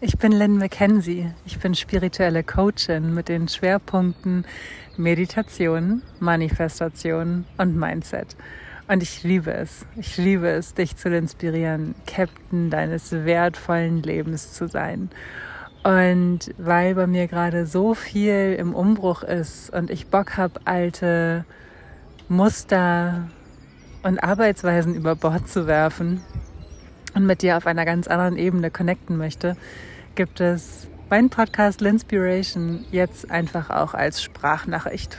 Ich 0.00 0.18
bin 0.18 0.32
Lynn 0.32 0.58
McKenzie. 0.58 1.32
Ich 1.46 1.58
bin 1.60 1.74
spirituelle 1.74 2.42
Coachin 2.42 3.14
mit 3.14 3.28
den 3.28 3.46
Schwerpunkten 3.46 4.44
Meditation, 4.96 6.02
Manifestation 6.18 7.44
und 7.56 7.76
Mindset. 7.76 8.36
Und 8.88 9.02
ich 9.02 9.22
liebe 9.22 9.52
es. 9.52 9.86
Ich 9.96 10.16
liebe 10.16 10.48
es, 10.48 10.74
dich 10.74 10.96
zu 10.96 11.14
inspirieren, 11.14 11.94
Captain 12.06 12.70
deines 12.70 13.12
wertvollen 13.12 14.02
Lebens 14.02 14.52
zu 14.52 14.66
sein. 14.66 15.10
Und 15.84 16.52
weil 16.58 16.94
bei 16.94 17.06
mir 17.06 17.28
gerade 17.28 17.66
so 17.66 17.94
viel 17.94 18.56
im 18.58 18.74
Umbruch 18.74 19.22
ist 19.22 19.70
und 19.70 19.90
ich 19.90 20.08
Bock 20.08 20.36
habe, 20.36 20.60
alte 20.64 21.44
Muster 22.28 23.28
und 24.02 24.22
Arbeitsweisen 24.22 24.94
über 24.94 25.14
Bord 25.14 25.48
zu 25.48 25.66
werfen, 25.66 26.20
und 27.14 27.26
mit 27.26 27.42
dir 27.42 27.56
auf 27.56 27.66
einer 27.66 27.84
ganz 27.84 28.06
anderen 28.08 28.36
Ebene 28.36 28.70
connecten 28.70 29.16
möchte, 29.16 29.56
gibt 30.14 30.40
es 30.40 30.88
meinen 31.10 31.30
Podcast 31.30 31.80
Linspiration 31.80 32.84
jetzt 32.90 33.30
einfach 33.30 33.70
auch 33.70 33.94
als 33.94 34.22
Sprachnachricht. 34.22 35.18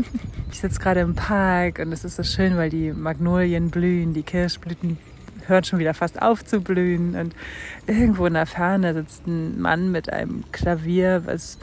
ich 0.50 0.60
sitze 0.60 0.80
gerade 0.80 1.00
im 1.00 1.14
Park 1.14 1.78
und 1.78 1.92
es 1.92 2.04
ist 2.04 2.16
so 2.16 2.22
schön, 2.22 2.56
weil 2.56 2.70
die 2.70 2.92
Magnolien 2.92 3.70
blühen, 3.70 4.14
die 4.14 4.22
Kirschblüten 4.22 4.98
hören 5.46 5.64
schon 5.64 5.78
wieder 5.78 5.94
fast 5.94 6.20
auf 6.20 6.44
zu 6.44 6.60
blühen 6.60 7.14
und 7.14 7.34
irgendwo 7.86 8.26
in 8.26 8.34
der 8.34 8.46
Ferne 8.46 8.94
sitzt 8.94 9.26
ein 9.26 9.60
Mann 9.60 9.92
mit 9.92 10.12
einem 10.12 10.44
Klavier, 10.52 11.22
was 11.26 11.58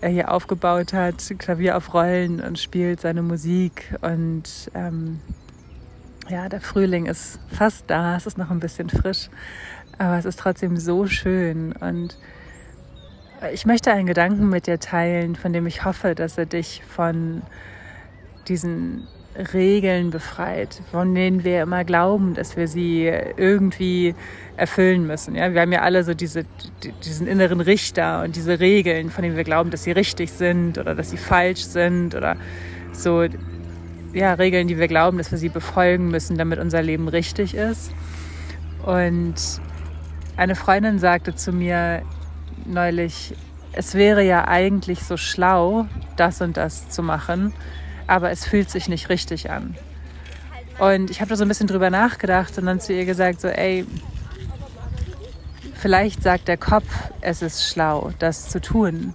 er 0.00 0.10
hier 0.10 0.30
aufgebaut 0.30 0.92
hat, 0.92 1.34
Klavier 1.38 1.76
auf 1.76 1.94
Rollen 1.94 2.40
und 2.40 2.58
spielt 2.58 3.00
seine 3.00 3.22
Musik 3.22 3.94
und 4.02 4.70
ähm, 4.74 5.20
ja, 6.28 6.48
der 6.48 6.60
Frühling 6.60 7.06
ist 7.06 7.38
fast 7.48 7.84
da, 7.88 8.16
es 8.16 8.26
ist 8.26 8.38
noch 8.38 8.50
ein 8.50 8.60
bisschen 8.60 8.88
frisch, 8.88 9.28
aber 9.98 10.18
es 10.18 10.24
ist 10.24 10.38
trotzdem 10.38 10.76
so 10.76 11.06
schön. 11.06 11.72
Und 11.72 12.18
ich 13.52 13.66
möchte 13.66 13.92
einen 13.92 14.06
Gedanken 14.06 14.48
mit 14.48 14.66
dir 14.66 14.78
teilen, 14.78 15.36
von 15.36 15.52
dem 15.52 15.66
ich 15.66 15.84
hoffe, 15.84 16.14
dass 16.14 16.38
er 16.38 16.46
dich 16.46 16.82
von 16.88 17.42
diesen 18.48 19.06
Regeln 19.52 20.10
befreit, 20.10 20.80
von 20.90 21.14
denen 21.14 21.44
wir 21.44 21.62
immer 21.62 21.84
glauben, 21.84 22.34
dass 22.34 22.56
wir 22.56 22.68
sie 22.68 23.06
irgendwie 23.36 24.14
erfüllen 24.56 25.06
müssen. 25.06 25.34
Ja, 25.34 25.52
wir 25.52 25.60
haben 25.60 25.72
ja 25.72 25.82
alle 25.82 26.02
so 26.04 26.14
diese, 26.14 26.44
diesen 27.04 27.26
inneren 27.26 27.60
Richter 27.60 28.22
und 28.22 28.34
diese 28.34 28.58
Regeln, 28.58 29.10
von 29.10 29.22
denen 29.22 29.36
wir 29.36 29.44
glauben, 29.44 29.70
dass 29.70 29.84
sie 29.84 29.92
richtig 29.92 30.32
sind 30.32 30.78
oder 30.78 30.94
dass 30.94 31.10
sie 31.10 31.18
falsch 31.18 31.64
sind 31.64 32.14
oder 32.14 32.36
so 32.92 33.26
ja, 34.12 34.34
Regeln, 34.34 34.68
die 34.68 34.78
wir 34.78 34.88
glauben, 34.88 35.18
dass 35.18 35.30
wir 35.30 35.38
sie 35.38 35.48
befolgen 35.48 36.08
müssen, 36.08 36.38
damit 36.38 36.58
unser 36.58 36.82
Leben 36.82 37.08
richtig 37.08 37.54
ist. 37.54 37.92
Und 38.84 39.34
eine 40.36 40.54
Freundin 40.54 40.98
sagte 40.98 41.34
zu 41.34 41.52
mir 41.52 42.02
neulich, 42.64 43.34
es 43.72 43.94
wäre 43.94 44.22
ja 44.24 44.48
eigentlich 44.48 45.00
so 45.02 45.16
schlau, 45.16 45.86
das 46.16 46.40
und 46.40 46.56
das 46.56 46.88
zu 46.88 47.02
machen, 47.02 47.52
aber 48.06 48.30
es 48.30 48.46
fühlt 48.46 48.70
sich 48.70 48.88
nicht 48.88 49.08
richtig 49.08 49.50
an. 49.50 49.76
Und 50.78 51.10
ich 51.10 51.20
habe 51.20 51.30
da 51.30 51.36
so 51.36 51.44
ein 51.44 51.48
bisschen 51.48 51.66
drüber 51.66 51.90
nachgedacht 51.90 52.56
und 52.58 52.66
dann 52.66 52.80
zu 52.80 52.92
ihr 52.92 53.04
gesagt, 53.04 53.40
so, 53.40 53.48
ey, 53.48 53.86
vielleicht 55.74 56.22
sagt 56.22 56.48
der 56.48 56.56
Kopf, 56.56 56.86
es 57.20 57.42
ist 57.42 57.68
schlau, 57.68 58.12
das 58.18 58.48
zu 58.48 58.60
tun. 58.60 59.14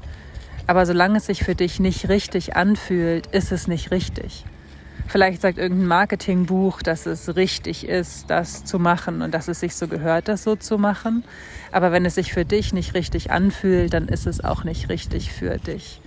Aber 0.68 0.86
solange 0.86 1.18
es 1.18 1.26
sich 1.26 1.44
für 1.44 1.56
dich 1.56 1.80
nicht 1.80 2.10
richtig 2.10 2.56
anfühlt, 2.56 3.28
ist 3.28 3.52
es 3.52 3.68
nicht 3.68 3.92
richtig. 3.92 4.46
Vielleicht 5.12 5.42
sagt 5.42 5.58
irgendein 5.58 5.90
Marketingbuch, 5.90 6.82
dass 6.82 7.06
es 7.06 7.36
richtig 7.36 7.86
ist, 7.86 8.30
das 8.30 8.64
zu 8.64 8.80
machen 8.80 9.22
und 9.22 9.34
dass 9.34 9.50
es 9.50 9.60
sich 9.60 9.76
so 9.76 9.90
gehört, 9.90 10.30
das 10.30 10.42
so 10.42 10.56
zu 10.56 10.78
machen. 10.78 11.26
Aber 11.74 11.92
wenn 11.92 12.06
es 12.06 12.16
sich 12.16 12.32
für 12.32 12.46
dich 12.46 12.72
nicht 12.72 12.94
richtig 12.94 13.30
anfühlt, 13.30 13.94
dann 13.94 14.08
ist 14.08 14.26
es 14.26 14.42
auch 14.42 14.64
nicht 14.64 14.88
richtig 14.88 15.34
für 15.34 15.58
dich. 15.58 16.00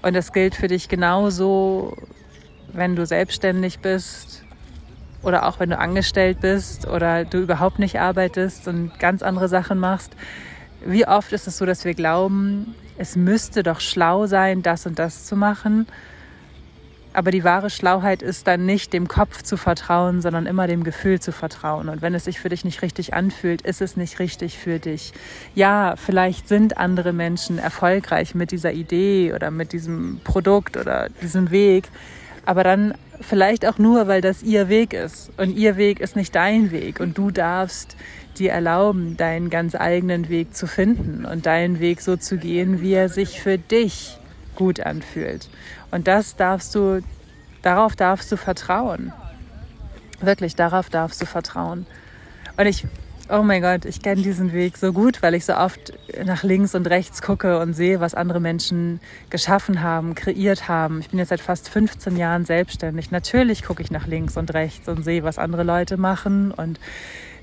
Und 0.00 0.16
das 0.16 0.32
gilt 0.32 0.54
für 0.54 0.68
dich 0.68 0.88
genauso, 0.88 1.98
wenn 2.72 2.96
du 2.96 3.04
selbstständig 3.04 3.80
bist 3.80 4.42
oder 5.22 5.46
auch 5.46 5.60
wenn 5.60 5.68
du 5.68 5.78
angestellt 5.78 6.40
bist 6.40 6.88
oder 6.88 7.26
du 7.26 7.42
überhaupt 7.42 7.78
nicht 7.78 8.00
arbeitest 8.00 8.68
und 8.68 8.98
ganz 8.98 9.22
andere 9.22 9.48
Sachen 9.48 9.78
machst. 9.78 10.16
Wie 10.82 11.06
oft 11.06 11.34
ist 11.34 11.46
es 11.46 11.58
so, 11.58 11.66
dass 11.66 11.84
wir 11.84 11.92
glauben, 11.92 12.74
es 12.96 13.16
müsste 13.16 13.62
doch 13.62 13.80
schlau 13.80 14.24
sein, 14.24 14.62
das 14.62 14.86
und 14.86 14.98
das 14.98 15.26
zu 15.26 15.36
machen 15.36 15.86
aber 17.12 17.30
die 17.30 17.44
wahre 17.44 17.70
Schlauheit 17.70 18.22
ist 18.22 18.46
dann 18.46 18.66
nicht 18.66 18.92
dem 18.92 19.08
Kopf 19.08 19.42
zu 19.42 19.56
vertrauen, 19.56 20.20
sondern 20.20 20.46
immer 20.46 20.66
dem 20.66 20.84
Gefühl 20.84 21.20
zu 21.20 21.32
vertrauen. 21.32 21.88
Und 21.88 22.02
wenn 22.02 22.14
es 22.14 22.24
sich 22.24 22.40
für 22.40 22.48
dich 22.48 22.64
nicht 22.64 22.82
richtig 22.82 23.14
anfühlt, 23.14 23.62
ist 23.62 23.80
es 23.80 23.96
nicht 23.96 24.18
richtig 24.18 24.58
für 24.58 24.78
dich. 24.78 25.12
Ja, 25.54 25.94
vielleicht 25.96 26.48
sind 26.48 26.78
andere 26.78 27.12
Menschen 27.12 27.58
erfolgreich 27.58 28.34
mit 28.34 28.52
dieser 28.52 28.72
Idee 28.72 29.32
oder 29.34 29.50
mit 29.50 29.72
diesem 29.72 30.20
Produkt 30.22 30.76
oder 30.76 31.08
diesem 31.22 31.50
Weg, 31.50 31.88
aber 32.46 32.64
dann 32.64 32.94
vielleicht 33.20 33.66
auch 33.66 33.78
nur, 33.78 34.06
weil 34.06 34.20
das 34.20 34.42
ihr 34.42 34.68
Weg 34.68 34.92
ist. 34.92 35.30
Und 35.36 35.56
ihr 35.56 35.76
Weg 35.76 36.00
ist 36.00 36.16
nicht 36.16 36.34
dein 36.34 36.70
Weg. 36.70 37.00
Und 37.00 37.18
du 37.18 37.30
darfst 37.30 37.96
dir 38.38 38.52
erlauben, 38.52 39.16
deinen 39.16 39.50
ganz 39.50 39.74
eigenen 39.74 40.28
Weg 40.28 40.54
zu 40.54 40.66
finden 40.66 41.24
und 41.24 41.46
deinen 41.46 41.80
Weg 41.80 42.00
so 42.00 42.16
zu 42.16 42.38
gehen, 42.38 42.80
wie 42.80 42.94
er 42.94 43.08
sich 43.08 43.40
für 43.40 43.58
dich 43.58 44.19
gut 44.60 44.80
anfühlt. 44.80 45.48
Und 45.90 46.06
das 46.06 46.36
darfst 46.36 46.74
du, 46.74 47.00
darauf 47.62 47.96
darfst 47.96 48.30
du 48.30 48.36
vertrauen. 48.36 49.10
Wirklich, 50.20 50.54
darauf 50.54 50.90
darfst 50.90 51.22
du 51.22 51.24
vertrauen. 51.24 51.86
Und 52.58 52.66
ich, 52.66 52.86
oh 53.30 53.42
mein 53.42 53.62
Gott, 53.62 53.86
ich 53.86 54.02
kenne 54.02 54.20
diesen 54.20 54.52
Weg 54.52 54.76
so 54.76 54.92
gut, 54.92 55.22
weil 55.22 55.34
ich 55.34 55.46
so 55.46 55.54
oft 55.54 55.94
nach 56.26 56.42
links 56.42 56.74
und 56.74 56.90
rechts 56.90 57.22
gucke 57.22 57.58
und 57.58 57.72
sehe, 57.72 58.00
was 58.00 58.14
andere 58.14 58.38
Menschen 58.38 59.00
geschaffen 59.30 59.82
haben, 59.82 60.14
kreiert 60.14 60.68
haben. 60.68 61.00
Ich 61.00 61.08
bin 61.08 61.18
jetzt 61.18 61.30
seit 61.30 61.40
fast 61.40 61.70
15 61.70 62.18
Jahren 62.18 62.44
selbstständig. 62.44 63.10
Natürlich 63.10 63.62
gucke 63.62 63.82
ich 63.82 63.90
nach 63.90 64.06
links 64.06 64.36
und 64.36 64.52
rechts 64.52 64.88
und 64.88 65.04
sehe, 65.04 65.22
was 65.22 65.38
andere 65.38 65.62
Leute 65.62 65.96
machen 65.96 66.52
und 66.52 66.78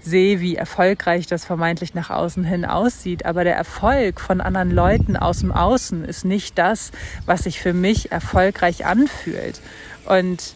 sehe, 0.07 0.39
wie 0.39 0.55
erfolgreich 0.55 1.27
das 1.27 1.45
vermeintlich 1.45 1.93
nach 1.93 2.09
außen 2.09 2.43
hin 2.43 2.65
aussieht. 2.65 3.25
Aber 3.25 3.43
der 3.43 3.55
Erfolg 3.55 4.19
von 4.19 4.41
anderen 4.41 4.71
Leuten 4.71 5.17
aus 5.17 5.39
dem 5.39 5.51
Außen 5.51 6.05
ist 6.05 6.25
nicht 6.25 6.57
das, 6.57 6.91
was 7.25 7.43
sich 7.43 7.59
für 7.59 7.73
mich 7.73 8.11
erfolgreich 8.11 8.85
anfühlt. 8.85 9.61
Und 10.05 10.55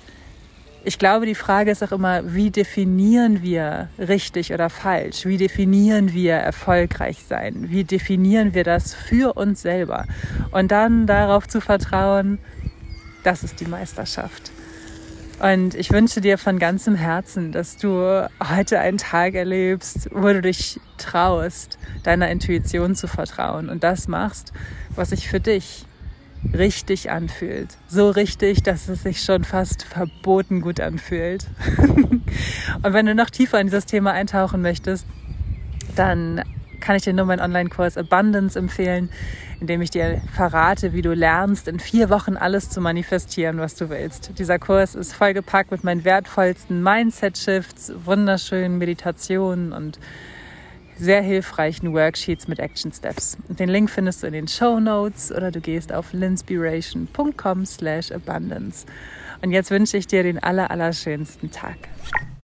ich 0.84 0.97
glaube, 0.97 1.28
die 1.28 1.35
Frage 1.35 1.69
ist 1.69 1.84
auch 1.84 1.91
immer, 1.91 2.34
wie 2.34 2.50
definieren 2.50 3.44
wir 3.44 3.89
richtig 4.00 4.51
oder 4.51 4.69
falsch? 4.69 5.25
Wie 5.25 5.38
definieren 5.38 6.13
wir 6.13 6.33
erfolgreich 6.33 7.23
sein? 7.28 7.69
Wie 7.69 7.83
definieren 7.83 8.56
wir 8.56 8.63
das 8.63 8.95
für 8.95 9.33
uns 9.33 9.62
selber? 9.62 10.06
Und 10.51 10.72
dann 10.72 11.06
darauf 11.06 11.47
zu 11.47 11.62
vertrauen, 11.62 12.39
das 13.23 13.44
ist 13.44 13.59
die 13.59 13.68
Meisterschaft. 13.68 14.51
Und 15.41 15.74
ich 15.74 15.91
wünsche 15.91 16.22
dir 16.22 16.38
von 16.38 16.59
ganzem 16.59 16.94
Herzen, 16.94 17.52
dass 17.52 17.78
du 17.78 18.29
heute 18.47 18.79
einen 18.79 19.00
Tag 19.00 19.34
erlebst, 19.34 20.09
wo 20.12 20.28
du 20.28 20.41
dich 20.41 20.79
traust, 21.00 21.79
deiner 22.03 22.29
Intuition 22.29 22.94
zu 22.94 23.07
vertrauen 23.07 23.68
und 23.69 23.84
das 23.84 24.07
machst, 24.07 24.53
was 24.96 25.09
sich 25.09 25.28
für 25.28 25.40
dich 25.40 25.85
richtig 26.53 27.09
anfühlt. 27.09 27.69
So 27.88 28.12
richtig, 28.12 28.62
dass 28.62 28.88
es 28.88 29.01
sich 29.01 29.24
schon 29.24 29.44
fast 29.44 29.81
verboten 29.84 30.62
gut 30.62 30.80
anfühlt. 30.80 31.47
und 31.78 32.24
wenn 32.84 33.07
du 33.07 33.16
noch 33.16 33.31
tiefer 33.31 33.59
in 33.59 33.66
dieses 33.66 33.88
Thema 33.88 34.12
eintauchen 34.12 34.62
möchtest, 34.62 35.07
dann 35.96 36.44
kann 36.81 36.97
ich 36.97 37.03
dir 37.03 37.14
nur 37.14 37.25
meinen 37.25 37.42
Online-Kurs 37.42 37.97
Abundance 37.97 38.59
empfehlen 38.59 39.09
in 39.62 39.68
dem 39.68 39.81
ich 39.81 39.92
dir 39.92 40.19
verrate, 40.34 40.92
wie 40.92 41.03
du 41.03 41.14
lernst, 41.14 41.68
in 41.68 41.80
vier 41.80 42.09
Wochen 42.09 42.36
alles 42.36 42.72
zu 42.72 42.81
manifestieren, 42.81 43.59
was 43.59 43.75
du 43.75 43.90
willst. 43.90 44.31
Dieser 44.40 44.58
Kurs 44.58 44.96
ist 44.96 45.14
vollgepackt 45.14 45.69
mit 45.69 45.84
meinen 45.84 46.03
wertvollsten 46.03 46.81
Mindset-Shifts, 46.81 47.94
wunderschönen 48.03 48.80
Meditationen 48.80 49.72
und 49.72 50.00
sehr 50.97 51.22
hilfreichen 51.22 51.94
Worksheets 51.94 52.47
mit 52.47 52.57
Action 52.57 52.92
Steps. 52.92 53.38
Den 53.48 53.69
Link 53.69 53.92
findest 53.92 54.24
du 54.24 54.27
in 54.27 54.34
den 54.34 54.48
Show 54.48 54.80
Notes 54.80 55.31
oder 55.31 55.51
du 55.51 55.62
gehst 55.62 55.94
auf 55.94 56.12
linspiration.com 56.12 57.66
slash 57.66 58.12
abundance. 58.12 58.88
Und 59.44 59.51
jetzt 59.51 59.69
wünsche 59.69 59.98
ich 59.98 60.07
dir 60.07 60.24
den 60.24 60.42
aller, 60.42 60.72
allerschönsten 60.72 61.51
Tag. 61.51 61.77